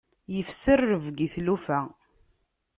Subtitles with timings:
[0.39, 1.79] Ifsa rrebg i tlufa.